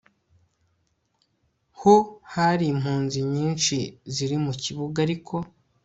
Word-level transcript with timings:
ho 1.79 1.93
hari 2.33 2.65
impunzi 2.73 3.19
nyinshi 3.33 3.75
ziri 4.13 4.37
mu 4.45 4.53
kibuga 4.63 4.97
ariko 5.05 5.35